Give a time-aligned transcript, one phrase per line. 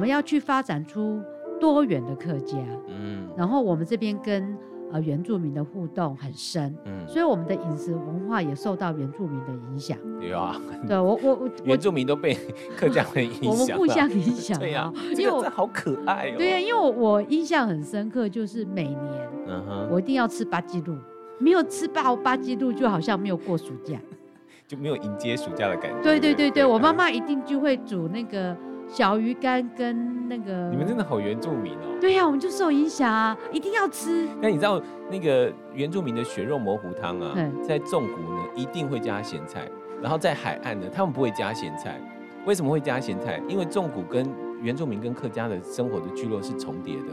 [0.00, 1.20] 们要去发展出
[1.60, 2.56] 多元的客家，
[2.88, 4.56] 嗯，然后我们这边跟
[4.90, 9.96] 呃原住民的互动很深，嗯，所以我们的饮食文化也受到原住民的影响。
[10.18, 12.36] 对啊， 对我我我原住民都被
[12.76, 14.58] 客家人 影响，我们互相影响。
[14.58, 16.34] 对呀，因为我好可爱哦。
[16.38, 20.96] 对呀，因为我我印象很深刻，就是每年，嗯哼，我一定要吃八吉路，
[21.38, 23.98] 没有吃八八吉路，就好像没有过暑假，
[24.66, 26.02] 就没有迎接暑假的感觉。
[26.02, 28.56] 对对对对，我妈妈一定就会煮那个。
[28.92, 31.98] 小鱼干跟那个，你们真的好原住民哦。
[32.00, 34.28] 对呀、啊，我们就受影响啊，一定要吃。
[34.40, 39.68] 那你知道那个原住民的血肉模糊汤啊，在纵谷呢一定会加咸菜，
[40.02, 42.00] 然后在海岸呢他们不会加咸菜。
[42.46, 43.40] 为什么会加咸菜？
[43.46, 44.28] 因为纵谷跟
[44.60, 47.12] 原住民跟客家的生活的聚落是重叠的，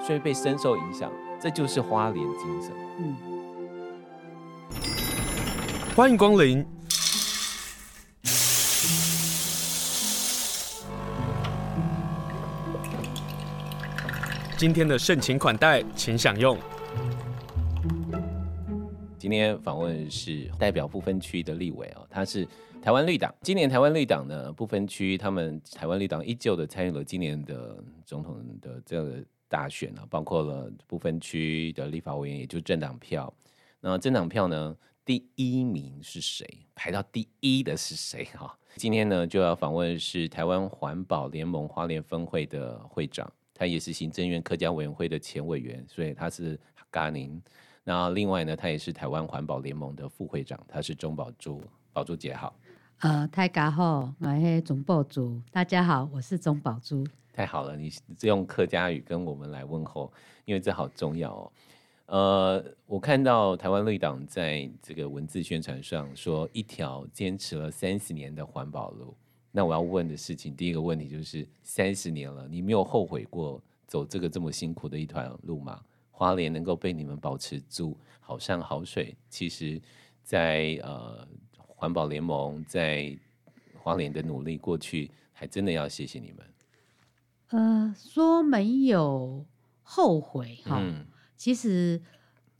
[0.00, 1.10] 所以被深受影响。
[1.40, 2.72] 这就是花莲精神。
[2.98, 3.16] 嗯，
[5.94, 6.64] 欢迎光临。
[14.58, 16.58] 今天的盛情款待，请享用。
[19.16, 22.44] 今天访问是代表不分区的立委哦，他是
[22.82, 23.32] 台湾绿党。
[23.40, 33.32] 今年台湾绿党呢，不分区，他们台湾绿党依旧的参与了今年的总统的这个大选啊，包括了不分区的立法委员，也就是政党票。
[33.78, 36.44] 那政党票呢，第一名是谁？
[36.74, 38.24] 排到第一的是谁？
[38.36, 43.32] 哈，今天呢就要访问是台湾环保联盟花莲分会的会长。
[43.58, 46.56] 他也是行政院客家委员会的前委员，所以他是
[46.92, 47.42] 嘎宁。
[47.82, 51.60] 那另外呢，他也是台湾环保联盟的副会长，他是钟宝珠。
[51.92, 52.54] 宝珠姐好。
[53.00, 55.42] 呃，太家好，我是钟宝珠。
[55.50, 57.04] 大家好，我是钟宝珠。
[57.32, 60.12] 太好了，你用客家语跟我们来问候，
[60.44, 61.52] 因为这好重要哦。
[62.06, 69.16] 呃，我看到台湾绿党在这个文字宣传上说，一条坚持了三十年的环保路。
[69.50, 75.82] 那我要问的事情，第一个问题就是三十年了，你没有后悔过走这个这么辛苦的一团路吗？
[76.10, 79.80] 花莲能够被你们保持住好山好水，其实
[80.22, 81.26] 在，在呃
[81.56, 83.16] 环保联盟在
[83.74, 86.46] 花莲的努力，过去还真的要谢谢你们。
[87.50, 89.46] 呃，说没有
[89.82, 92.02] 后悔哈，嗯、其实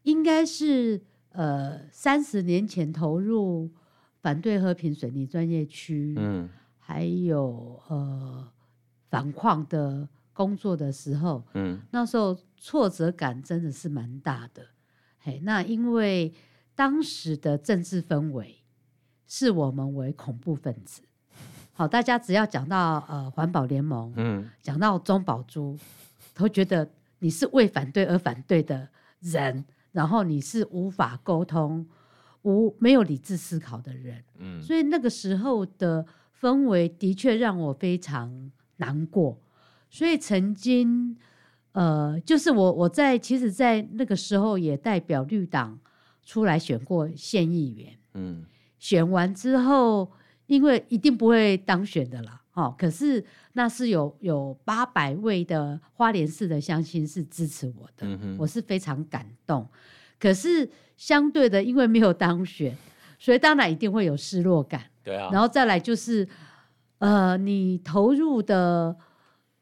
[0.04, 3.70] 应该是呃三十年前投入
[4.22, 6.48] 反对和平水泥专业区，嗯。
[6.88, 8.48] 还有呃，
[9.10, 14.64] 反矿的工作的时候，嗯，那时候挫折感真的是蛮大的。
[15.18, 16.32] 嘿，那因为
[16.74, 18.64] 当时的政治氛围
[19.26, 21.02] 视我们为恐怖分子。
[21.74, 25.78] 好，大家只要讲到呃环保联盟，嗯，讲到中宝珠，
[26.34, 28.88] 都觉得你是为反对而反对的
[29.20, 29.62] 人，
[29.92, 31.86] 然后你是无法沟通、
[32.44, 34.24] 无没有理智思考的人。
[34.38, 36.06] 嗯，所以那个时候的。
[36.40, 39.40] 氛围的确让我非常难过，
[39.90, 41.16] 所以曾经，
[41.72, 45.78] 呃，就是我我在其实，在那个时候也代表绿党
[46.24, 48.44] 出来选过县议员，嗯，
[48.78, 50.12] 选完之后，
[50.46, 53.24] 因为一定不会当选的啦，哦，可是
[53.54, 59.68] 那是有有八百位的花莲市的乡亲是支持我的，嗯，我是非常感动。
[60.20, 62.76] 可是相对的，因为没有当选，
[63.18, 64.84] 所以当然一定会有失落感。
[65.08, 66.28] 对啊，然后再来就是，
[66.98, 68.94] 呃，你投入的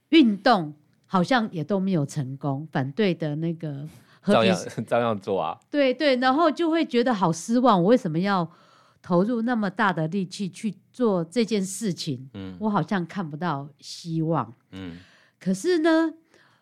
[0.09, 0.75] 运动
[1.07, 3.87] 好像也都没有成功，反对的那个
[4.25, 5.57] 照样 照样做啊。
[5.71, 8.51] 对对，然后就会觉得好失望，我为什么要
[9.01, 12.29] 投入那么大的力气去做这件事情？
[12.35, 14.53] 嗯，我好像看不到希望。
[14.73, 14.99] 嗯，
[15.39, 16.13] 可是呢，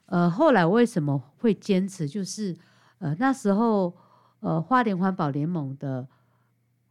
[0.06, 2.06] 呃，后来我为什么会坚持？
[2.06, 2.54] 就是
[2.98, 3.94] 呃，那时候
[4.40, 6.06] 呃，花莲环保联盟的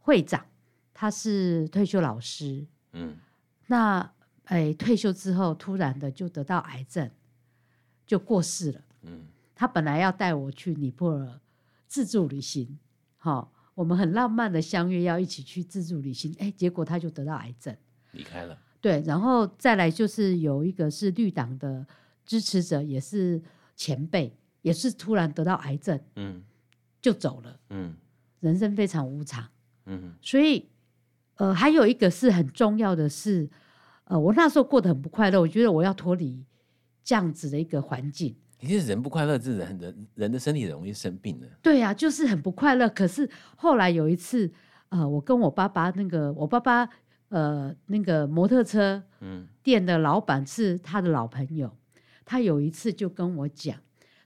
[0.00, 0.44] 会长。
[0.94, 3.16] 他是退休老师，嗯，
[3.66, 4.08] 那
[4.44, 7.10] 哎退休之后突然的就得到癌症，
[8.06, 9.26] 就过世了，嗯，
[9.56, 11.40] 他本来要带我去尼泊尔
[11.88, 12.78] 自助旅行，
[13.16, 17.76] 好，我们很浪漫的相约要一起去自助旅行，哎，结果他就得到癌症，
[18.12, 21.84] 离开了，对，然后再来就是有一个是绿党的
[22.24, 23.42] 支持者，也是
[23.74, 24.32] 前辈，
[24.62, 26.44] 也是突然得到癌症，嗯，
[27.02, 27.96] 就走了，嗯，
[28.38, 29.48] 人生非常无常，
[29.86, 30.68] 嗯，所以。
[31.36, 33.48] 呃，还有一个是很重要的是，
[34.04, 36.44] 呃，我那时候过得很不快乐，我觉得我要脱离
[37.02, 38.36] 这样子的一个环境。
[38.60, 41.46] 其实人不快乐，是人人人的身体容易生病的。
[41.60, 42.88] 对呀、啊，就是很不快乐。
[42.88, 44.50] 可是后来有一次，
[44.90, 46.88] 呃，我跟我爸爸那个，我爸爸
[47.28, 53.76] 呃那个摩托车嗯店的老板是他的老朋友，嗯、他有一次就跟我讲，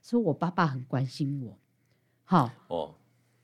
[0.03, 1.57] 说我爸爸很关心我，
[2.23, 2.95] 好哦，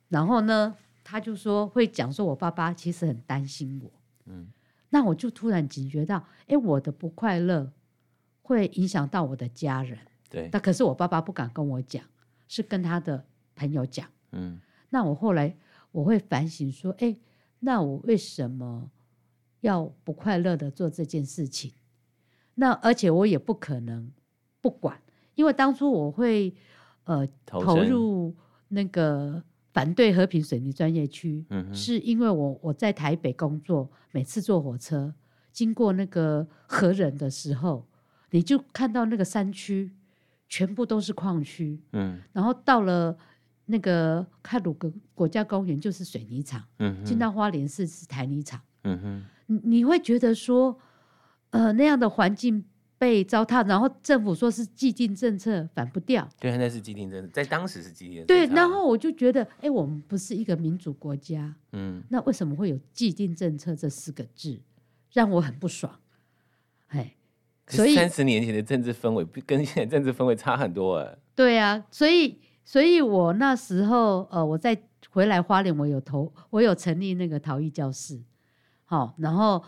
[0.07, 0.75] 然后呢？
[1.05, 3.91] 他就说会讲说，我爸爸其实很担心我。
[4.25, 4.51] 嗯，
[4.89, 7.71] 那我就突然警觉到，哎，我的不快乐
[8.41, 9.99] 会影响到我的家人。
[10.31, 12.03] 对，那可是我爸爸不敢跟我讲，
[12.47, 13.23] 是跟他的
[13.55, 14.09] 朋友讲。
[14.31, 14.59] 嗯，
[14.89, 15.55] 那我后来
[15.91, 17.15] 我会反省说，哎，
[17.59, 18.89] 那我为什么
[19.61, 21.71] 要不快乐的做这件事情？
[22.55, 24.11] 那而且我也不可能
[24.59, 24.99] 不管，
[25.35, 26.55] 因为当初我会
[27.03, 28.35] 呃投入
[28.69, 29.43] 那个
[29.75, 35.13] 反对和平水泥专业区，嗯、是因为我我在台北工作，每次坐火车
[35.51, 37.85] 经过那个和仁的时候，
[38.31, 39.91] 你就看到那个山区
[40.47, 43.17] 全部都是矿区，嗯，然后到了
[43.65, 50.79] 那个太鲁格国家公园就是水泥厂，嗯，进到花莲市是台泥厂，嗯哼，你你会觉得说。
[51.51, 52.65] 呃，那样的环境
[52.97, 56.27] 被糟蹋，然后政府说是既定政策，反不掉。
[56.39, 58.27] 对，那是既定政策，在当时是既定政策。
[58.27, 64.61] 对，然后我就觉得，哎，我们不是一个民主国家，嗯，那为什么会有既定政策这四个字，
[65.11, 65.99] 让我很不爽。
[66.87, 67.15] 哎，
[67.67, 71.17] 所以三十年前的政治氛围跟现在政治氛围差很多哎。
[71.35, 74.77] 对啊，所以，所以我那时候，呃，我在
[75.09, 78.21] 回来花莲，我有投，我有成立那个陶艺教室，
[78.85, 79.61] 好，然后。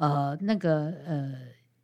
[0.00, 1.34] 呃，那个呃，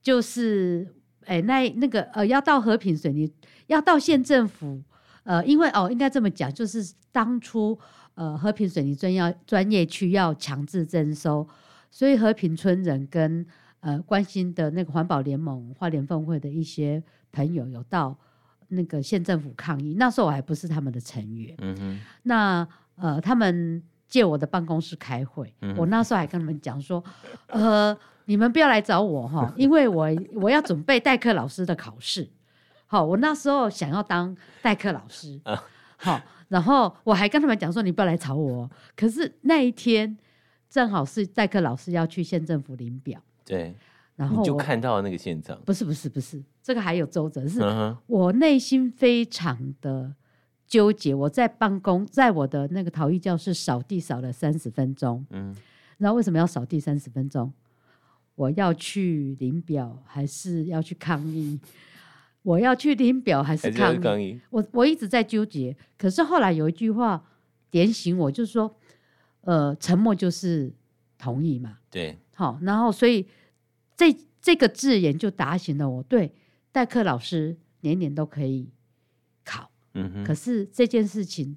[0.06, 0.86] 就是
[1.24, 3.28] 哎，那那个呃，要到和平水泥，
[3.66, 4.80] 要到县政府，
[5.24, 7.76] 呃，因为哦，应该这么讲，就是当初
[8.14, 11.44] 呃，和平水泥专要专业区要强制征收，
[11.90, 13.44] 所以和平村人跟
[13.80, 18.16] 呃关心的那个环保联盟花莲分会的一些朋友有到
[18.68, 23.82] 那个县政府抗议，那时候我还不是他们的成员，嗯哼，那呃他们。
[24.08, 27.02] 借我的办公室开会，嗯、我那时候还跟他们讲说，
[27.48, 32.28] 呃，你们不要来找我哈， 因为我我要准备代课老师的考试。
[32.86, 35.40] 好，我那时候想要当代课老师，
[35.98, 38.70] 好，然后我还跟他们讲说，你不要来吵我。
[38.94, 40.16] 可是那一天
[40.70, 43.74] 正好是代课老师要去县政府领表，对，
[44.14, 47.60] 然后就看到那个现场，不是不是不是，这个还有周折，是
[48.06, 50.14] 我内心非常的。
[50.66, 55.24] 纠结，我在办公，在我的那个陶艺教室扫地扫了三十分钟。
[55.30, 55.54] 嗯，
[55.98, 57.52] 然后为什么要扫地三十分钟？
[58.34, 61.58] 我要去领表，还是要去抗议？
[62.42, 63.98] 我要去领表，还是抗议？
[63.98, 64.40] 抗议。
[64.50, 65.76] 我我一直在纠结。
[65.96, 67.24] 可是后来有一句话
[67.70, 68.76] 点醒我，就是说，
[69.42, 70.72] 呃，沉默就是
[71.16, 71.78] 同意嘛。
[71.90, 72.18] 对。
[72.34, 73.26] 好，然后所以
[73.96, 76.02] 这这个字眼就打醒了我。
[76.02, 76.32] 对，
[76.70, 78.68] 代课老师年年都可以。
[80.24, 81.56] 可是这件事情，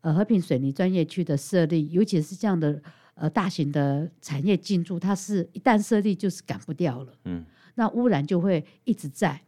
[0.00, 2.80] 呃，和平水泥专业区的设立，尤其是这样的
[3.14, 7.12] 呃大型的产业进驻，它是一旦设立就是赶不掉了。
[7.24, 7.44] 嗯，
[7.74, 9.40] 那污染就会一直在。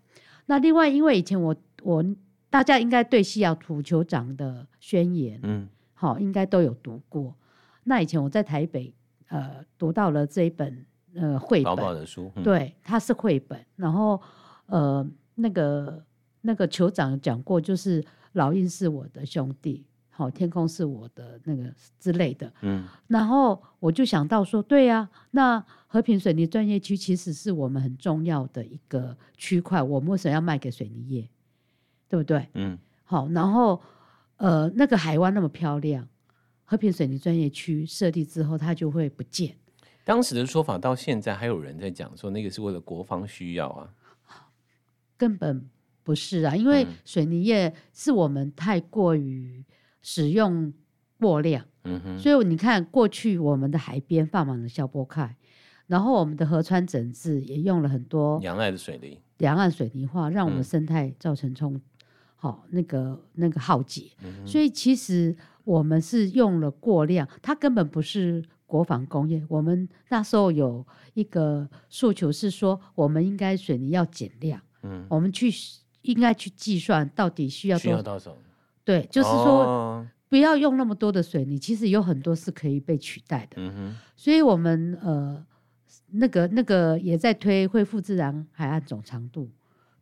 [0.46, 2.04] 那另外，因为以前我我
[2.48, 7.36] 大家应该对西雅图酋长的宣言，嗯，好，应该都有读过。
[7.84, 8.92] 那以前我在台北
[9.28, 10.84] 呃读到了这一本
[11.14, 13.64] 呃绘本宝宝的书，嗯、对，它是绘本。
[13.76, 14.20] 然后
[14.66, 16.04] 呃那个
[16.40, 18.04] 那个酋长讲过，就是。
[18.32, 31.28] 老鹰是我的兄弟，好，天空是我的那个之类的，嗯，然后我就想到说，对呀、啊，那和平水泥专业区其实是我们很重要的一个区块，我们为什么要卖给水泥业，
[32.08, 32.46] 对不对？
[32.54, 33.80] 嗯，好，然后
[34.36, 36.06] 呃，那个海湾那么漂亮，
[36.64, 39.56] 和平水泥专业区设立之后，它就会不见。
[40.04, 43.94] 当时的说法到现在还有人在讲说，那个是为了国防需要啊，
[45.16, 45.68] 根本。
[46.02, 49.64] 不是啊，因为水泥业是我们太过于
[50.02, 50.72] 使用
[51.18, 55.36] 过量，嗯哼，所以你看过去我们的海边放满了消波块，
[55.86, 61.78] 然后我们的河川整治也用了很多两岸的水泥，两岸水泥化让我们生态造成冲，
[62.34, 69.44] 好、嗯、那个那个浩劫，嗯、所以其实我们是用了过量，它根本不是国防工业。
[69.48, 75.52] 我们那时候有一个诉求是说，我们应该水泥要减量，嗯，我们去。
[76.02, 78.36] 应该去计算到底需要多少？
[78.84, 83.56] 对，就是说不要用那么多的水泥，其实有很多是可以被取代的。
[83.56, 83.96] 嗯哼。
[84.16, 85.44] 所以我们呃
[86.12, 89.50] 那个那个也在推恢复自然海岸总长度，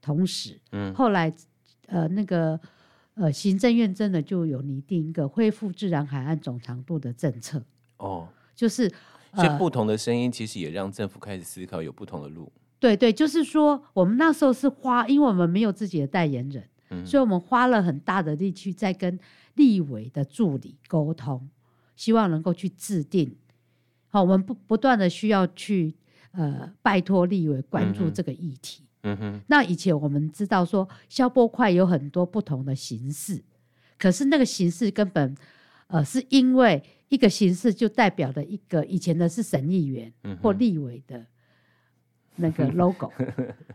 [0.00, 1.32] 同时，嗯，后来
[1.86, 2.58] 呃那个
[3.14, 7.62] 呃行政院真的就有拟定一个恢复自然海岸总长度的政策。
[7.96, 8.88] 哦，就是
[9.34, 12.50] 所以不同的声音其实也让政府开始思考有不同的路。
[12.80, 19.18] 对对，就是说，我们那时候是花，因为我们没有自己的代言人，嗯、所以我们花了很大的力气在跟
[19.54, 21.48] 立委的助理沟通，
[21.96, 23.34] 希望能够去制定。
[24.08, 25.92] 好，我们不不断的需要去
[26.30, 28.84] 呃拜托立委关注这个议题。
[29.02, 29.40] 嗯哼。
[29.48, 33.42] 那以前我们知道说消波块有很多不同的形式，
[33.98, 35.36] 可是那个形式根本
[35.88, 41.26] 呃是因为一个形式就代表了一个以前的是省议员或立委的。
[42.38, 43.12] 那个 logo，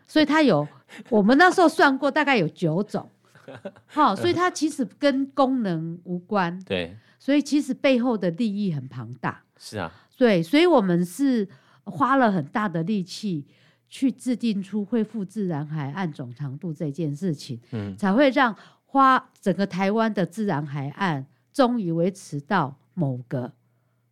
[0.08, 0.67] 所以它有
[1.10, 3.10] 我们那时候算过，大概有九种。
[3.86, 6.58] 好，所以它其实跟功能无关。
[6.63, 9.43] 对，所以其实背后的利益很庞大。
[9.58, 11.48] 是啊，对，所以我们是
[11.84, 13.46] 花了很大的力气
[13.89, 18.55] 去制定出恢复自然海岸总长度这件事情，嗯，才会让
[18.86, 23.51] 花整个台湾的自然海岸终于维持到某个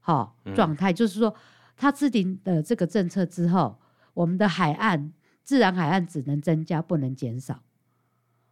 [0.01, 1.33] 好状态，就是说。
[1.77, 3.75] 他制定的这个政策之后，
[4.13, 5.13] 我们的海岸
[5.43, 7.63] 自然海岸只能增加，不能减少，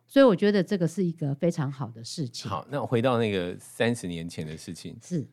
[0.07, 2.49] 所以我觉得这个是一个非常好的事情。
[2.49, 5.27] 好，那回到那个三十年前的事情，是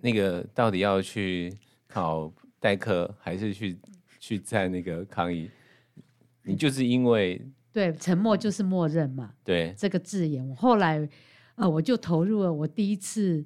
[0.00, 1.52] 那个到底要去
[1.86, 3.78] 考代课，还是去
[4.18, 5.50] 去在那个抗议？
[6.44, 7.40] 你就是因为
[7.72, 9.32] 对沉默就是默认嘛？
[9.44, 11.08] 对这个字眼，我后来
[11.54, 13.44] 呃我就投入了我第一次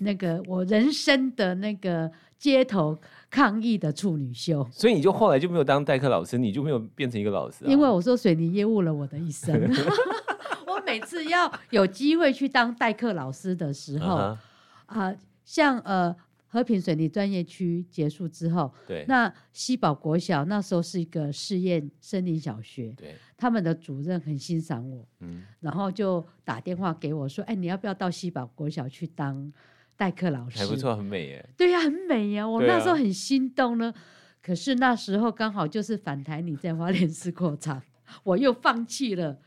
[0.00, 2.98] 那个我人生的那个街头。
[3.28, 7.68] 抗议的处女秀，所以你就后来就没有当代课老师，你就没有变成一个老师啊？
[7.68, 9.52] 因为我说水泥业误了我的一生。
[10.66, 14.38] 我每次要有机会去当代课老师的时候，啊、
[14.86, 15.00] uh -huh.
[15.00, 16.16] 呃，像呃
[16.46, 29.52] 和平水泥专业区结束之后，对，那西宝国小那时候是一个试验森林小学，对，他们的主任很欣赏我，嗯，然后就打电话给我说，哎，你要不要到西宝国小去当？
[29.96, 31.48] 代课老师还不错，很美耶。
[31.56, 32.46] 对呀、啊，很美呀。
[32.46, 33.94] 我那时候很心动呢，啊、
[34.42, 37.82] 可是那时候刚好就是反台你在花莲市扩厂，
[38.22, 39.38] 我又放弃了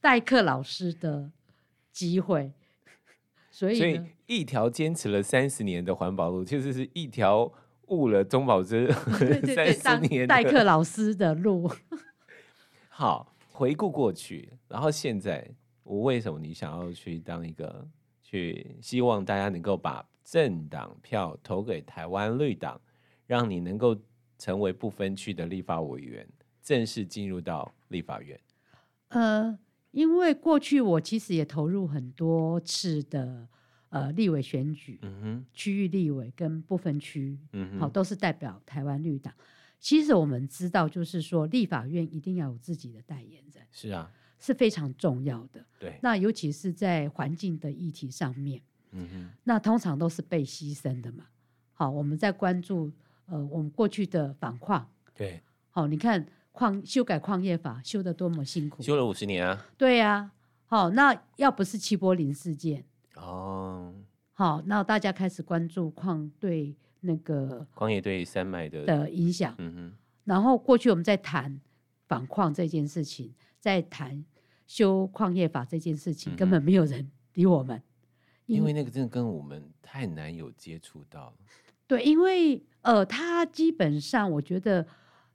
[0.00, 1.30] 代课老师的
[1.92, 2.52] 机会。
[3.50, 7.52] 所以，所以一条坚持了三十年的环保路，其实是一条
[7.88, 8.90] 误了钟宝珍
[9.74, 11.70] 三十年代课老师的路。
[12.88, 15.46] 好，回顾过去，然后现在，
[15.82, 17.86] 我为什么你想要去当一个？
[18.30, 22.80] 去希望大家能够把政党票投给台湾绿党，
[23.26, 23.96] 让你能够
[24.38, 26.24] 成为不分区的立法委员，
[26.62, 28.38] 正式进入到立法院。
[29.08, 29.58] 呃，
[29.90, 33.48] 因为过去我其实也投入很多次的
[33.88, 39.34] 呃立委选举，嗯哼，区域立委跟不分区，嗯哼，好，都是代表台湾绿党。
[39.80, 43.66] 其实我们知道，就是说立法院一定要有自己的代言人。
[43.72, 44.12] 是啊。
[44.40, 45.98] 是非常重要的，对。
[46.02, 48.60] 那尤其是在环境的议题上面，
[48.92, 51.26] 嗯哼，那通常都是被牺牲的嘛。
[51.74, 52.90] 好，我们在关注
[53.26, 55.40] 呃，我们过去的反矿，对。
[55.68, 59.66] 好，你看矿修改矿业法修得多么辛苦，修了五十年啊。
[59.76, 60.32] 对呀、啊。
[60.64, 62.82] 好，那要不是齐柏林事件，
[63.16, 63.92] 哦，
[64.32, 69.92] 好，那大家开始关注矿对那个矿业对山脉的的影响，嗯哼。
[70.24, 71.60] 然后过去我们在谈
[72.08, 73.34] 反矿这件事情。
[73.60, 74.24] 在谈
[74.66, 77.80] 修矿业法这件事情，根本没有人理我们，
[78.46, 81.32] 因为那个真的跟我们太难有接触到。
[81.86, 84.86] 对，因为呃，他基本上我觉得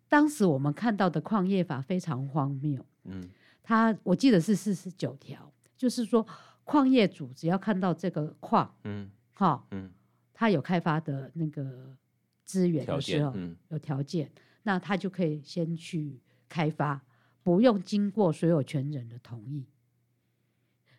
[0.09, 2.83] 当时我们看到的矿业法非常荒谬。
[3.03, 3.29] 嗯，
[3.61, 6.25] 他我记得是四十九条，就是说
[6.63, 9.91] 矿业主只要看到这个矿，嗯，好，嗯，
[10.33, 11.95] 他有开发的那个
[12.43, 14.31] 资源的时候，嗯，有条件，
[14.63, 16.99] 那他就可以先去开发。
[17.45, 19.67] 不用经过所有权人的同意，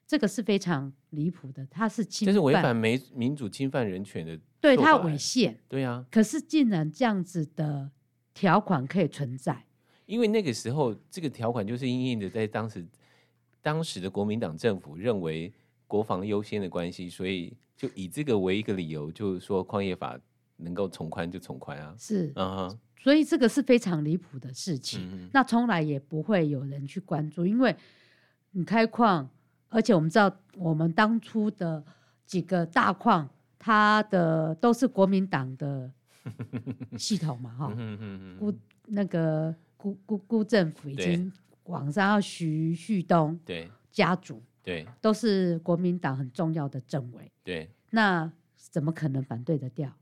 [0.07, 1.67] 这个是非常离谱的。
[1.67, 4.38] 他是侵犯，这是违反民民主、侵犯人权的。
[4.61, 5.59] 对，他违宪。
[5.67, 6.07] 对啊。
[6.09, 7.91] 可是竟然这样子的
[8.33, 9.67] 条款可以存在，
[10.05, 12.87] 因为那个时候这个条款就是因应的，在当时
[13.61, 15.53] 当时的国民党政府认为
[15.88, 20.17] 国防优先的关系，所以就以这个为一个理由，就是说矿业法
[20.59, 21.93] 能够从宽就从宽啊。
[21.99, 22.79] 是，嗯哼。
[22.99, 27.75] 所以这个是非常离谱的事情，嗯，那从来也不会有人去关注，因为
[28.50, 29.29] 你开矿，
[29.69, 31.85] 而且我们知道我们当初的
[32.25, 35.91] 几个大矿，它的都是国民党的
[36.99, 37.76] 系统嘛，哈，
[38.38, 38.53] 辜
[38.87, 41.33] 那个辜辜辜政府已经
[41.65, 49.93] 往上要徐旭东对家族对，都是国民党很重要的政委对，那怎么可能反对得掉？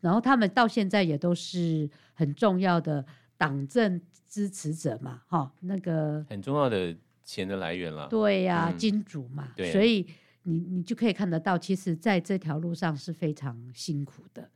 [0.00, 3.04] 然后他们到现在也都是很重要的
[3.36, 8.06] 党政支持者嘛，哈，那个很重要的钱的来源了。
[8.08, 10.06] 对呀、啊嗯，金主嘛，所以
[10.44, 14.48] 你你就可以看得到，其实在这条路上是非常辛苦的。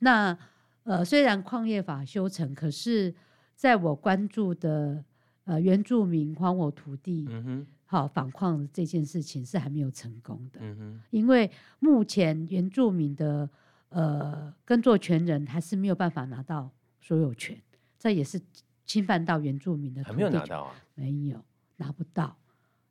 [0.00, 0.36] 那
[0.82, 3.14] 呃，虽然矿业法修成，可是
[3.54, 5.02] 在我关注的
[5.44, 13.48] 呃原住民还我土地，嗯哼，好反矿这件事情是还没有成功的，嗯哼，因为目前原住民的。
[13.90, 17.60] 呃，耕作权人还是没有办法拿到所有权，
[17.98, 18.40] 这也是
[18.84, 20.12] 侵犯到原住民的土地。
[20.12, 20.74] 还没有拿到啊？
[20.94, 21.44] 没有，
[21.76, 22.36] 拿不到，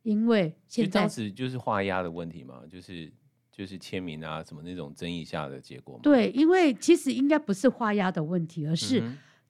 [0.02, 3.12] 因为现在当时就是画押的问题嘛，就是
[3.52, 6.00] 就是签名啊什么那种争议下的结果嘛。
[6.02, 9.02] 对，因为其实应该不是画押的问题，而是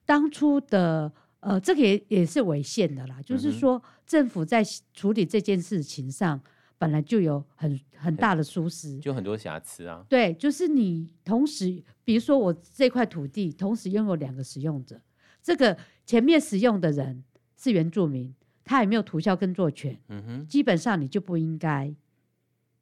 [0.05, 3.21] 当初的呃，这个也也是违宪的啦。
[3.21, 6.41] 就是说，政府在处理这件事情上，
[6.77, 10.05] 本来就有很很大的疏失，就很多瑕疵啊。
[10.09, 15.01] 对，就是你同时，比如说我这块土地同时拥有两个使用者，
[15.41, 17.23] 这个前面使用的人
[17.55, 21.93] 是原住民，他也没有土销耕作权，嗯哼，基本上你就不应该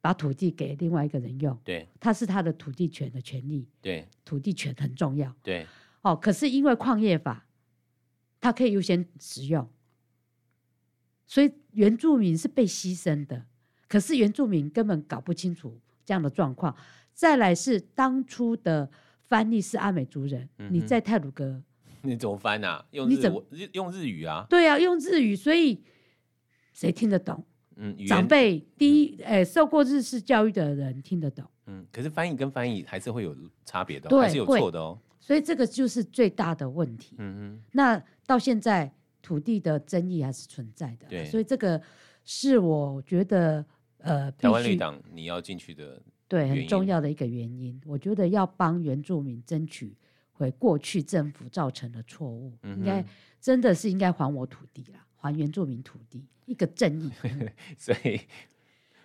[0.00, 1.56] 把土地给另外一个人用。
[1.62, 3.68] 对，他是他的土地权的权利。
[3.80, 5.34] 对，土地权很重要。
[5.42, 5.66] 对，
[6.02, 7.46] 哦，可是因为矿业法，
[8.40, 9.68] 他可以优先使用，
[11.26, 13.46] 所以原住民是被牺牲的。
[13.94, 15.72] 可是原住民根本搞不清楚
[16.04, 16.74] 这样的状况。
[17.12, 18.90] 再来是当初的
[19.28, 21.62] 翻译是阿美族人，嗯、你在泰鲁阁，
[22.02, 22.84] 你怎么翻啊？
[22.90, 23.14] 用日
[23.50, 24.44] 日用日语啊？
[24.50, 25.80] 对啊，用日语，所以
[26.72, 27.44] 谁听得懂？
[27.76, 31.44] 嗯，长辈第一，哎、嗯欸，受过日式教育的人听得懂。
[31.66, 33.32] 嗯，可是翻译跟翻译还是会有
[33.64, 34.98] 差别的，对，还是有错的哦。
[35.20, 37.14] 所以这个就是最大的问题。
[37.18, 41.06] 嗯哼，那到现在土地的争议还是存在的。
[41.08, 41.80] 对，所以这个
[42.24, 43.64] 是我觉得。
[44.04, 49.96] 呃，台湾绿党你要进去的，对，很重要的一个原因，我觉得要帮原住民争取
[50.32, 53.04] 回过去政府造成的错误，嗯、应该
[53.40, 57.10] 真的是应该还我土地啦，还原住民土地，一个正义。
[57.78, 58.20] 所以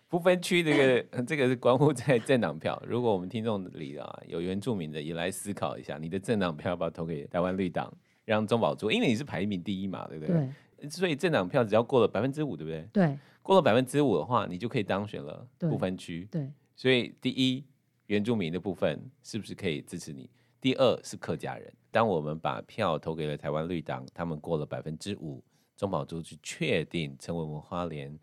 [0.07, 10.35] 不分区这个这个是关乎在政党票，如果我们听众里啊有原住民的，也来思考一下，你的政党票要不要投给台湾绿党，让中宝珠，因为你是排名第一嘛，对不对？
[10.35, 10.49] 对，
[10.89, 12.87] 所以政党票只要过了百分之五，对不对？
[12.93, 13.17] 对。
[13.41, 15.47] 过了百分之五的话，你就可以当选了。
[15.57, 17.63] 不分区，对，所以第一，
[18.05, 20.29] 原住民的部分是不是可以支持你？
[20.61, 21.73] 第二是客家人。
[21.89, 25.43] 当我们把票投给了台湾绿党，他们过了百分之五，
[25.75, 28.15] 中保珠去确定成为我们花莲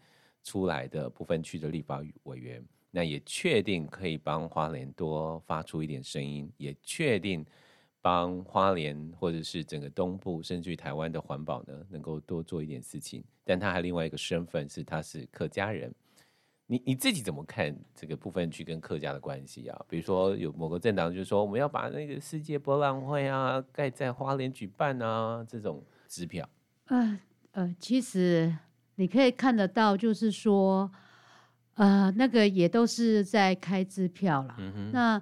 [0.44, 7.44] 出来的不分区的立法委员，那也确定可以帮花莲多发出一点声音，也确定。
[8.06, 13.24] 帮花莲或者是整个东部，甚至于台湾的环保呢，能够多做一点事情。
[13.42, 15.92] 但他还另外一个身份是，他是客家人。
[16.68, 19.84] 你你自己怎么看这个部分去跟客家的关系啊？
[19.88, 26.48] 比如说有某个政党就是说，我们要把那个世界博览会啊盖在花莲举办啊，这种支票。
[26.84, 27.18] 呃
[27.50, 28.56] 呃，其实
[28.94, 30.88] 你可以看得到，就是说，
[31.74, 34.54] 呃，那个也都是在开支票啦。
[34.60, 35.20] 嗯哼，那。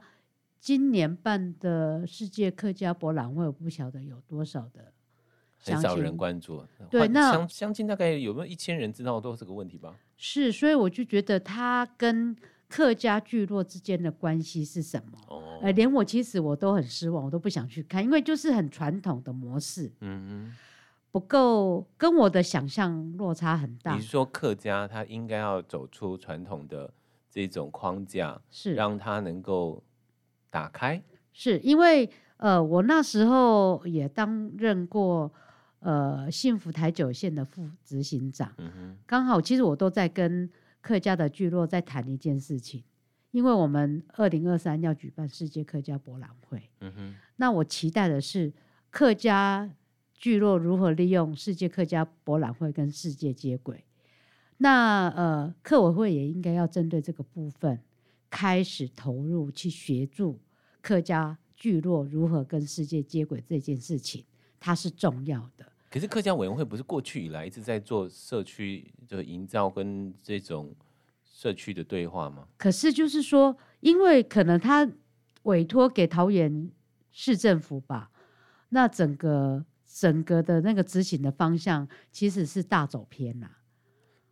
[0.64, 4.94] 今年办的世界客家博览会，我不晓得有多少的，
[5.62, 6.64] 很少人关注。
[6.88, 9.94] 对，那相相信大概有没有一千人知道都是这个问题吧？
[10.16, 12.35] 是，所以我就觉得他跟
[12.66, 15.18] 客家聚落之间的关系是什么？
[15.29, 20.57] 哦，呃，连我其实我都很失望，我都不想去看，因为就是很传统的模式，嗯嗯，
[21.12, 23.94] 不够跟我的想象落差很大。
[23.96, 26.90] 你是说客家他应该要走出传统的
[27.29, 29.85] 这种框架，是让他能够。
[30.55, 31.03] 打开。
[31.33, 35.33] 是因为呃，我那时候也担任过
[35.81, 40.49] 呃幸福台九线的副执行长，嗯哼，刚好其实我都在跟
[40.81, 42.85] 客家的聚落在谈一件事情，
[43.33, 48.53] 因为我们二零二三要举办世界客家博览会，嗯哼，那我期待的是
[48.90, 49.69] 客家
[50.14, 53.85] 聚落如何利用世界客家博览会跟世界接轨，
[54.59, 57.81] 那呃客委会也应该要针对这个部分。
[58.31, 60.40] 开始投入去协助
[60.85, 64.23] 客家聚落如何跟世界接轨这件事情，
[64.61, 65.64] 它是重要的。
[65.90, 70.75] 可是客家委员会不是过去以来一直在做社区的营造跟这种
[71.25, 72.47] 社区的对话吗？
[72.59, 74.87] 可是就是说，因为可能他
[75.44, 76.70] 委托给桃园
[77.11, 78.11] 市政府吧，
[78.68, 83.51] 那整个整个的那个执行的方向其实是大走偏了。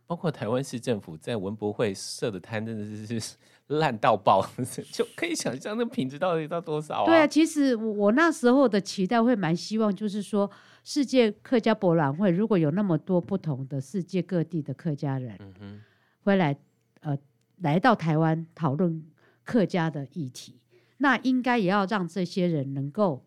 [0.05, 3.35] 包括台湾市政府在文博会设的摊，真的是是
[3.67, 4.45] 烂到爆，
[4.91, 7.05] 就可以想象那品质到底到多少啊？
[7.05, 10.49] 对啊，其实我我那时候的期待会蛮希望，就是说
[10.83, 15.81] 世界客家博览会如果有那么多不同的世界各地的客家人，嗯哼，
[16.23, 16.55] 会来
[17.01, 17.17] 呃
[17.61, 19.03] 来到台湾讨论
[19.43, 20.59] 客家的议题，
[20.97, 23.25] 那应该也要让这些人能够。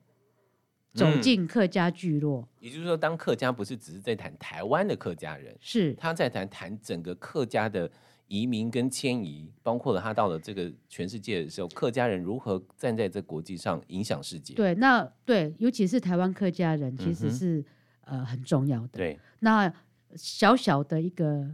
[0.96, 7.90] 走进客家聚落，嗯，也就是说，当客家不是只是在谈台湾的客家人，是他在谈谈整个客家的
[8.28, 14.54] 移民跟迁移，包括了他到了这个全世界的时候，客家人如何站在这国际上影响世界。
[14.54, 17.61] 对，那对，尤其是台湾客家人，其实是、
[18.06, 18.88] 嗯、呃很重要的。
[18.88, 19.70] 对，那
[20.14, 21.46] 小小的一个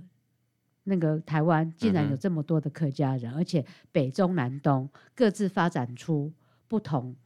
[0.84, 6.32] 那个台湾，竟然有这么多的客家人，嗯、而且北中南东各自发展出
[6.68, 7.16] 不同。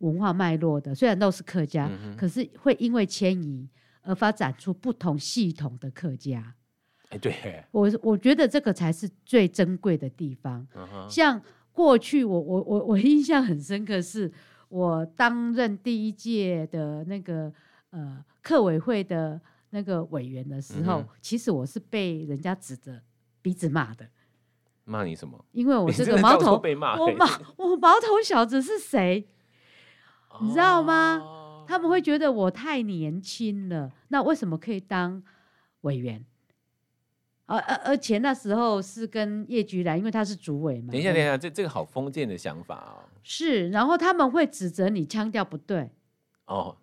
[0.00, 3.66] 文化脉络的，虽然都是客家，嗯、可是会因为迁移
[4.02, 6.54] 而发展出不同系统的客家。
[7.10, 10.66] 哎，对，我我觉得这个才是最珍贵的地方。
[10.76, 11.40] 嗯、像
[11.72, 14.30] 过去我我我我印象很深刻，是
[14.68, 17.52] 我担任第一届的那个
[17.90, 23.02] 呃客委会的那个委员的时候，嗯、其实我是被人家指着
[23.42, 24.08] 鼻子骂的。
[24.84, 25.44] 骂你什么？
[25.52, 29.28] 因为我这个毛头被骂，我毛我毛头小子是谁？
[30.30, 31.64] 哦、你知道吗？
[31.68, 33.92] 他们会觉得我太年轻了。
[34.08, 35.22] 那为什么可以当
[35.82, 36.24] 委员？
[37.46, 40.92] 而而而且那时候是跟叶菊兰，因为他是主委嘛。
[40.92, 43.10] 等一下，等一下，这这个好封建的想法哦。
[43.22, 45.90] 是，然后他们会指责你腔调不对。
[46.46, 46.76] 哦，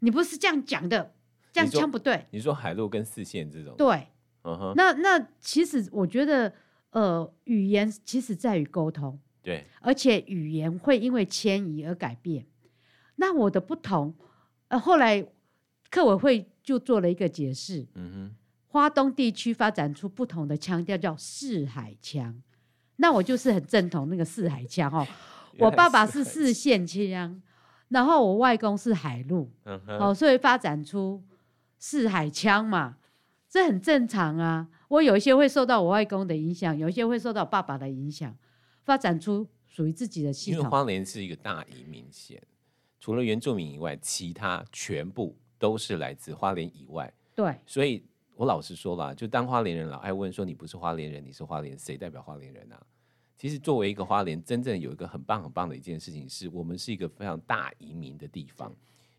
[0.00, 1.14] 你不是这样讲的，
[1.52, 2.26] 这样腔不对。
[2.30, 3.74] 你说海陆跟四线这种？
[3.76, 4.08] 对，
[4.42, 4.72] 嗯哼。
[4.76, 6.52] 那那其实我觉得，
[6.90, 9.18] 呃，语言其实在于沟通。
[9.44, 9.64] 对。
[9.80, 12.44] 而且语言会因为迁移而改变。
[13.14, 14.12] 那我的不同，
[14.66, 15.24] 呃，后来
[15.88, 17.86] 客委会就做了一个解释。
[17.94, 18.36] 嗯哼。
[18.66, 22.34] 花东地区发展出不同的腔调，叫四海腔。
[22.96, 25.06] 那我就是很正统那个四海腔哦。
[25.60, 27.40] 我爸爸是四县腔，
[27.86, 29.48] 然后我外公是海陆，
[29.86, 31.22] 哦，所以发展出
[31.78, 32.96] 四海腔嘛，
[33.48, 34.66] 这很正常啊。
[34.88, 38.36] 我有一些会受到我外公的影响，有一些会受到爸爸的影响，
[38.84, 40.58] 发展出属于自己的系统。
[40.58, 42.40] 因为花莲是一个大移民县，
[43.00, 47.12] 除了原住民以外，其他全部都是来自花莲以外。
[47.34, 48.04] 对，所以。
[48.36, 52.86] 我老实说啦，就当花莲人老爱问说，你不是花莲人，你是花莲，谁代表花莲人啊？
[53.36, 58.74] 其实作为一个花莲，真正有一个很棒很棒的一件事情是，我们是一个非常大移民的地方，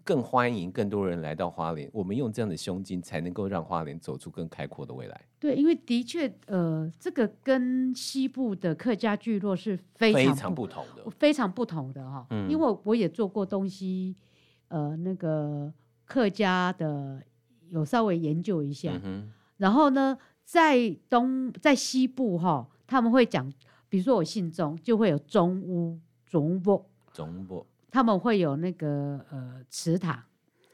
[0.06, 1.90] 更欢迎更多人来到花莲。
[1.92, 5.22] 我们用这样的胸襟，才能够让花莲走出更开阔的未来。
[5.38, 12.26] 对，因为的确，呃，这个跟西部的客家聚落是非常不非常不同的，非常不同的哈。
[12.30, 14.16] 嗯，因为我也做过东西，
[14.70, 15.74] 呃，那个
[16.06, 17.22] 客家的。
[17.72, 23.52] 有稍微研究一下，嗯、哼然后呢，在东在西部哈，他们会讲，
[23.90, 27.66] 比如说我姓钟，就会有钟屋、钟屋、钟屋，
[27.96, 30.22] 他们会有那个呃祠堂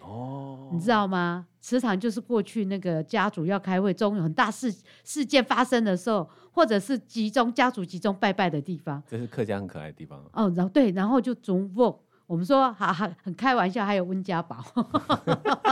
[0.01, 1.45] 哦，你知道吗？
[1.59, 9.03] 祠堂就是过去那个家族要开会中有很大事事件发生的时候，或者是集中家族集中拜拜的地方。
[9.07, 10.51] 这是客家很可爱的地方哦。
[10.55, 14.65] 然后对，然后就钟屋，我们说还还很开玩笑，还有温家宝。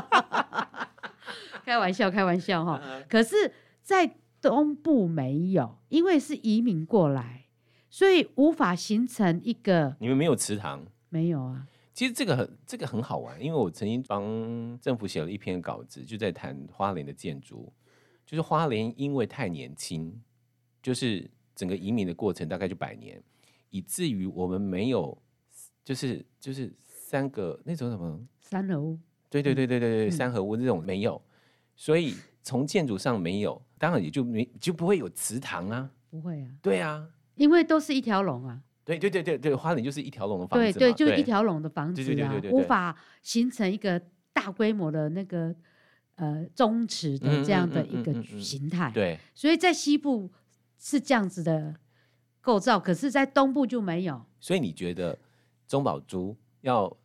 [1.66, 2.80] 开玩笑，开玩笑哈。
[3.10, 7.46] 可是，在东部没有，因为是移民过来，
[7.90, 9.96] 所以无法形成一个。
[10.00, 10.86] 你们没有祠堂？
[11.10, 11.68] 没有啊。
[11.94, 17.74] 其实这个很，这个很好玩，因为我曾经帮政府写了一篇稿子，就在谈花莲的建筑，
[18.26, 20.18] 就是花莲因为太年轻，
[20.82, 23.22] 就是整个移民的过程大概就百年，
[23.70, 25.18] 以至于我们没有，
[25.84, 28.98] 就是就是三个那种什么三合屋。
[29.30, 31.22] 对对对对对对，嗯、三合屋这种没有。
[31.76, 38.62] 所以从建筑上没有，当然也就没就不会有祠堂啊，不会啊，对啊，因为都是一条龙啊，
[38.98, 44.02] 对对对对对，花莲就是一条龙的房子，对对，就是一条龙的房子啊，对对对对对，无法形成一个
[44.34, 45.54] 大规模的那个
[46.16, 50.32] 呃宗祠的这样的一个形态，对，所以在西部
[50.78, 51.76] 是这样子的
[52.42, 54.26] 构造，可是在东部就没有。
[54.40, 55.18] 所以你觉得
[55.68, 56.96] 钟宝珠要？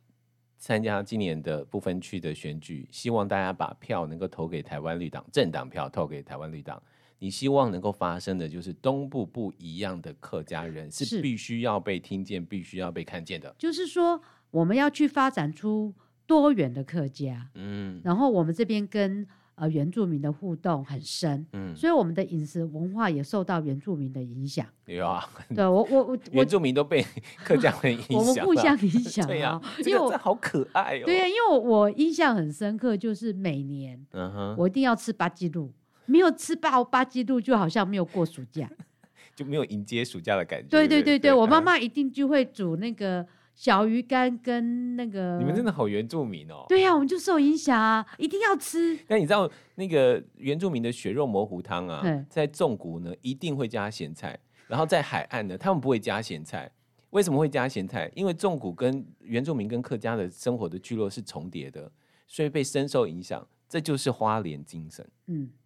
[0.57, 6.81] 参加今年的不分区的选举，希望大家把票能够投给台湾绿党，政党票投给台湾绿党。
[7.19, 13.55] 你希望能够发生的就是东部不一样的客家人是必须要被听见，必须要被看见的。
[13.57, 15.93] 就是说，我们要去发展出
[16.25, 19.27] 多元的客家，嗯，然后我们这边跟。
[19.57, 24.67] 呃，原住民的互动很深，嗯，所以我们的饮食文化也受到原住民的影响。
[24.85, 25.25] 有啊，
[25.55, 27.01] 对我我我 原住民都被
[27.41, 29.23] 客家人影响， 我们互相影响。
[29.31, 31.03] 对呀，因为这好可爱哦。
[31.05, 35.71] 对呀，因为我我印象很深刻，就是每年，嗯哼，我一定要吃八吉路，
[36.05, 38.69] 没有吃饱八季度，就好像没有过暑假，
[39.35, 40.67] 就没有迎接暑假的感觉。
[40.69, 43.25] 对对对对，我妈妈一定就会煮那个。
[43.57, 46.65] 小鱼干跟那个，你们真的好原住民哦。
[46.67, 48.99] 对呀、啊，我们就受影响啊，一定要吃。
[49.07, 54.37] 那你知道那个原住民的血肉模糊汤啊，在纵谷呢一定会加咸菜，
[54.67, 56.69] 然后在海岸呢他们不会加咸菜。
[57.11, 58.11] 为什么会加咸菜？
[58.13, 61.89] 因为纵谷跟原住民跟客家的生活的聚落是重叠的，
[62.27, 63.47] 所以被深受影响。
[63.69, 65.09] 这就是花莲精神。
[65.27, 65.64] 嗯，对。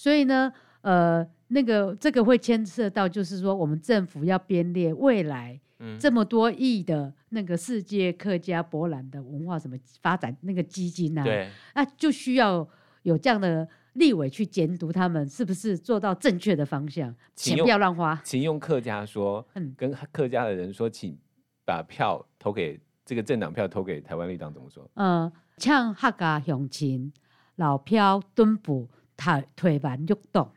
[0.00, 5.60] 所以呢，呃，那个这个会牵涉到，就是说我们政府要编列未来。
[5.98, 12.68] 这么多亿的那个世界客家博览的文化什么发展那个基金啊，对，那就需要
[13.02, 18.20] 有这样的立委去监督他们是不是做到正确的方向，请不要乱花。
[18.22, 21.18] 请用客家说，嗯，跟客家的人说，请
[21.64, 24.86] 把票投给这个政党票投给台湾立党，怎么说？
[24.96, 27.10] 嗯，像客家乡亲
[27.56, 28.86] 老票墩布
[29.20, 30.50] 台推板喐动，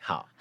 [0.00, 0.26] 好。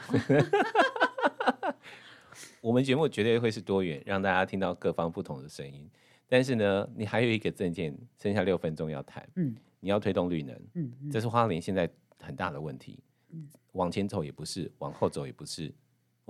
[2.62, 5.90] 我们节目绝对会是多元，让大家听到各方不同的声音。
[6.30, 9.28] 但是呢，你还有一个证件，剩下六分钟要谈。
[9.36, 10.56] 嗯，你要推动绿能。
[10.76, 11.90] 嗯，嗯，这是花莲现在
[12.22, 13.04] 很大的问题。
[13.32, 15.74] 嗯，往前走也不是，往后走也不是。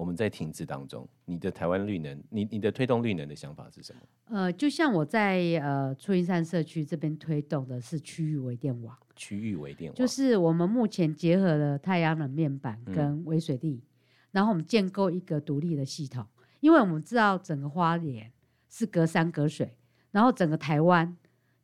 [0.01, 4.01] 我们在停滞当中，你的台湾绿能，你你的推动绿能的想法是什么？
[4.35, 13.87] 呃，就像我在呃初音山社区这边推动的是区域微电网，区域微电网就是我们目前结合了太阳能面板跟微水力，嗯、
[14.31, 16.25] 然后我们建构一个独立的系统，
[16.61, 18.31] 因为我们知道整个花莲
[18.69, 19.77] 是隔山隔水，
[20.09, 21.15] 然后整个台湾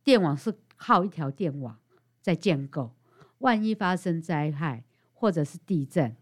[0.03, 1.75] 电网是靠一条电网
[2.21, 2.91] 在建构，
[3.39, 6.15] 万一发生灾害或者是地震，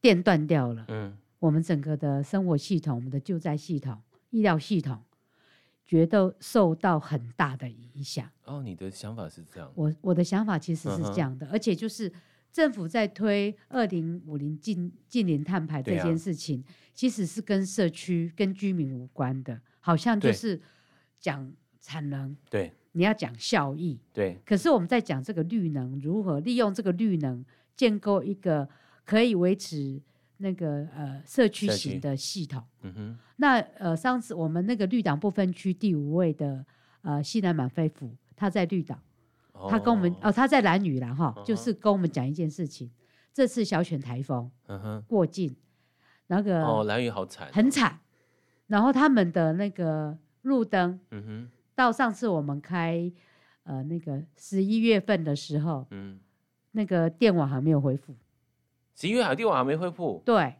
[0.00, 1.16] 电断掉了，嗯。
[1.38, 5.02] 我们整个的生活系统、我们的救灾系统、医疗系统，
[5.86, 8.28] 觉得受到很大的影响。
[8.44, 9.70] 哦，你的想法是这样？
[9.74, 12.10] 我我的想法其实是这样的，嗯、而且就是
[12.50, 20.58] 政府在推二零五零净净零碳排这件事情，啊、其实是跟社区、跟居民无关的，好像就是
[21.20, 24.40] 讲产能，对，你要讲效益，对。
[24.46, 27.44] 可是我们在讲这个绿能如何利用这个绿能
[27.76, 28.66] 建构一个
[29.04, 30.00] 可以维持。
[30.38, 36.64] 那个呃社区型的系统，嗯哼，那呃上次我们那个绿岛不分区第五位的
[37.02, 38.98] 呃西南满飞虎，他在绿岛，
[39.52, 40.14] 哦、他跟我们。
[40.22, 42.90] 哦他在兰屿啦哈，就是跟我们讲一件事情，
[43.32, 45.56] 这次小犬台风，嗯哼，过境，
[46.26, 47.98] 那个哦兰屿好惨，很惨，
[48.66, 53.10] 然后他们的那个路灯，嗯哼，到上次我们开
[53.62, 56.20] 呃那个十一月份的时候，嗯，
[56.72, 58.14] 那个电网还没有恢复。
[58.98, 60.54] 十一月海地网还没恢复，对，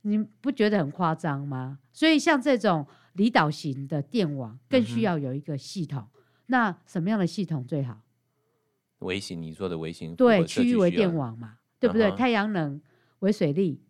[0.00, 1.80] 你不觉得很夸张吗？
[1.92, 6.00] 所以像这种离岛型的电网，更需要有一个系统。
[6.14, 8.00] 嗯、那什么样的系统最好？
[9.00, 12.10] 微型，你说的微型，对，区域微电网嘛，对不对？
[12.10, 12.80] 嗯、太阳能、
[13.18, 13.82] 微水力，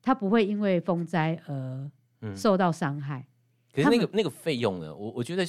[0.00, 1.90] 它不会因为风灾而
[2.36, 3.18] 受到伤害。
[3.18, 3.26] 嗯、
[3.74, 4.94] 可是那个那个费用呢？
[4.94, 5.44] 我我觉得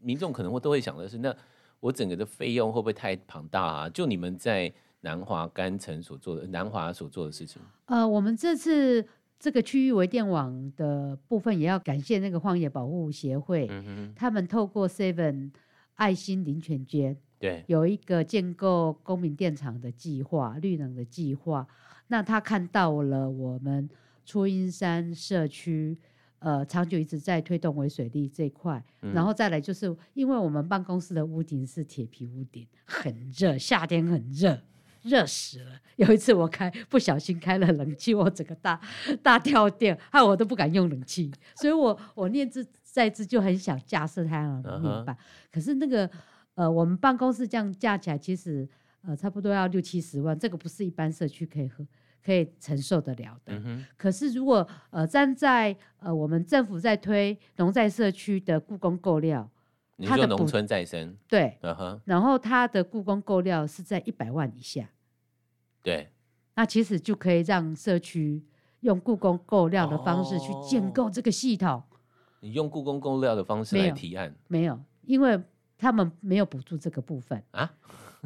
[0.00, 1.34] 民众可能会都会想的是，那
[1.80, 3.88] 我整个的费用会不会太庞大啊？
[3.88, 4.70] 就你们在。
[5.00, 7.62] 南华干城所做的，南华所做的事情。
[7.86, 9.06] 呃，我们这次
[9.38, 15.52] 这个区域微电网的部分，也要感谢那个荒野保护协会，嗯、哼他们透过 Seven
[15.94, 21.66] 爱心林犬捐，对，有一个建构公民电厂的计划，绿能的计划。
[22.08, 23.88] 那他看到了我们
[24.24, 25.96] 初音山社区，
[26.40, 34.58] 呃，长久一直在推动微水力这一块，嗯、然后再来就是因为我们办公室的屋顶是铁皮屋顶，很热，夏天很热。
[35.02, 35.72] 热死了！
[35.96, 38.80] 有一次我开不小心开了冷气，我整个大
[39.22, 41.30] 大跳电，害我都不敢用冷气。
[41.56, 45.52] 所以我我念兹在兹就很想架设太阳能面板，uh huh.
[45.52, 46.08] 可是那个
[46.54, 48.68] 呃，我们办公室这样架起来，其实
[49.02, 51.86] 呃差不多要六七十万，这个不是一般社区可以和
[52.24, 53.54] 可以承受得了的。
[53.54, 53.84] Uh.
[53.96, 59.50] 可是如果呃站在呃我们政府在推农在社区的故宫购料。
[60.00, 64.88] 你说农村再生对，uh 然后它的故宫购料是在一百万以下，
[65.82, 66.12] 对，
[66.54, 68.44] 那其实就可以让社区
[68.80, 71.82] 用故宫购料的方式去建构这个系统。
[72.38, 74.32] 你用故宫购料的方式来提案？
[74.46, 75.36] 没有，因为
[75.76, 77.68] 他们没有补助这个部分啊，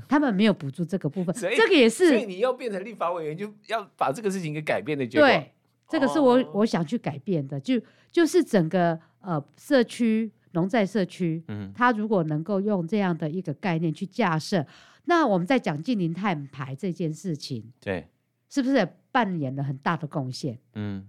[0.06, 5.26] 他们没有补助这个部分，所以这个也是，所以你要变成立法委员，就要把这个事情给改变的结果。
[5.26, 5.50] 对，
[5.88, 7.80] 这个是我我想去改变的，就
[8.10, 10.30] 就是整个呃社区。
[10.52, 14.66] 农在社区，嗯，他如果能够用这样的一个概念去架设，
[15.04, 18.08] 那我们在讲近邻碳排这件事情，对，
[18.48, 20.58] 是不是也扮演了很大的贡献？
[20.74, 21.08] 嗯，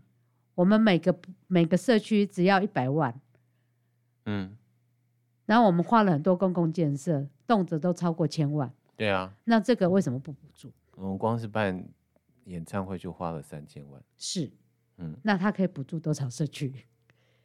[0.56, 1.16] 我们每个
[1.48, 3.20] 每个社区只要一百万，
[4.26, 4.58] 嗯，
[5.46, 10.72] 然后我们花了很多公共建设，动辄都超过千万，对啊，那这个为什么不补助？
[10.96, 11.84] 我们光是办
[12.46, 14.52] 演唱会就花了三千万，是，
[14.98, 16.74] 嗯，那他可以补助多少社区？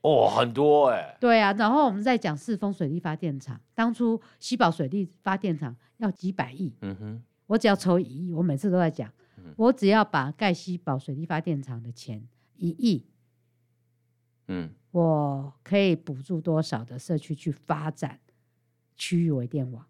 [0.01, 1.17] 哦，很多哎、欸。
[1.21, 13.05] 对啊，然后我们再讲四峰水力发电厂，当初西宝水力发电厂要几百亿，嗯哼，我只要抽一亿，我每次都在讲，嗯、我只要把盖西宝水力发电厂的钱一亿，
[14.47, 18.21] 嗯，我可以补助多少的社区去发展
[18.97, 19.85] 区域微电网？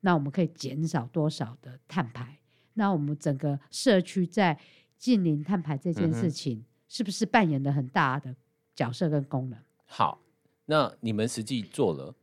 [0.00, 2.38] 那我们可以减少多少的碳排？
[2.74, 4.58] 那我们整个社区在
[4.98, 8.36] 近零碳排这件事情，是不是扮演了很大的？
[8.76, 10.20] 角色跟功能好，
[10.66, 12.14] 那你们实际做了，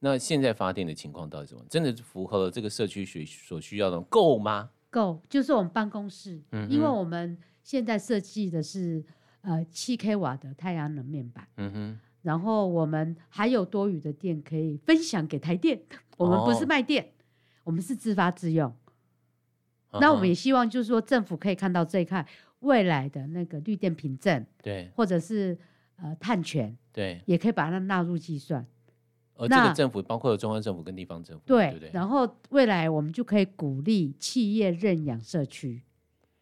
[0.00, 1.64] 那现在发电的情况到底怎么？
[1.70, 4.70] 真的符合了这个社区所所需要的够吗？
[4.90, 9.04] 够，就是我们办公室，嗯、因为我们现在设计的是
[9.42, 15.80] 呃七 k 瓦的太阳能面板，嗯哼，然后我们还有多余的电可以分享给台电，
[16.18, 17.08] 我们不是卖电，哦、
[17.64, 18.74] 我们是自发自用。
[19.90, 22.26] 哦、那我们也希望就是说政府可以看到这一块
[22.60, 25.56] 未来的那个绿电凭证，对，或者是。
[26.02, 28.64] 呃，碳权对，也可以把它纳入计算。
[29.34, 31.90] 而这个政府包括了中央政府跟地方政府，对，对不对？
[31.92, 35.82] 然后未来我们就可以鼓励企业认养社区。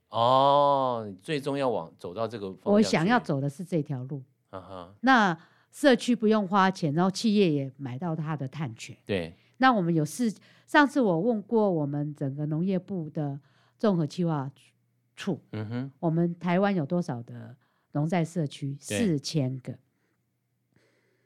[0.08, 4.22] 哦，最终要往走到这个方向，我想要走的是这条路。
[4.50, 5.38] 啊哈，那
[5.70, 8.96] 社区不用花钱，然后企业也买到它的碳权。
[9.04, 10.34] 对，那我们有四，
[10.66, 13.38] 上次我问过我们整个农业部的
[13.76, 14.50] 综合计划
[15.14, 17.54] 处，嗯哼，我们台湾有多少的
[17.98, 18.76] 农在社区？
[18.80, 19.72] 四千个。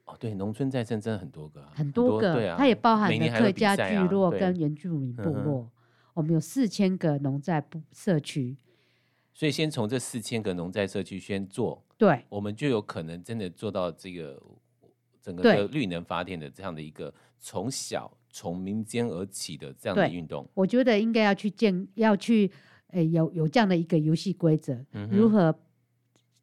[0.05, 5.71] 哦，对，农村再生真的很多个，很多个，对啊，它也包含了客家聚落啊、跟原住民部落。
[6.13, 8.57] 我们有四千个农在部社区。
[9.33, 14.39] 所以先从这四千个农在社区先做，对，我们就有可能真的做到这个
[15.21, 20.47] 整个的绿能发电的这样的一个从小从民间而起的这样的运动。
[20.53, 22.51] 我觉得应该要去建，要去
[22.89, 25.51] 诶、欸、有有这样的一个游戏规则，嗯、如何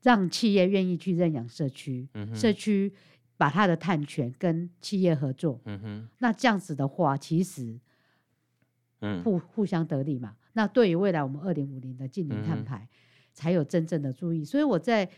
[0.03, 2.93] 让企业愿意去认养社区，嗯、社区
[3.37, 5.61] 把它的碳权跟企业合作，
[6.19, 7.79] 那这样子的话，其实
[9.01, 10.37] 嗯互互相得利嘛。
[10.53, 12.89] 那对于未来我们二零五零的近零碳排，
[13.33, 14.41] 才有真正的注意。
[14.41, 15.09] 嗯、所以我在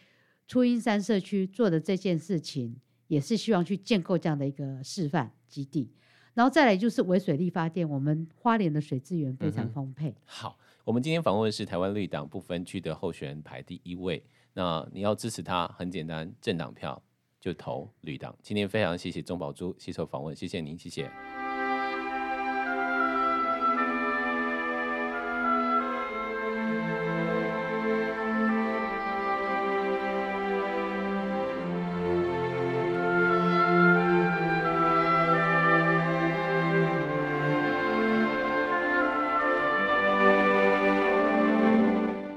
[0.47, 5.91] 初音山社区做的这件事情，也是希望去建构这样的一个示范基地。
[6.35, 10.17] 然后再来就是微水力发电，我们花莲的水资源非常丰沛、嗯。
[10.25, 14.25] 好，我们今天访问的是台湾绿党不分区的候选人排第一位。
[14.55, 17.03] 那你要支持他，很简单，政党票
[17.41, 18.35] 就投绿党。
[18.43, 21.11] 今天非常谢谢钟宝珠接受访问，谢谢您，谢谢。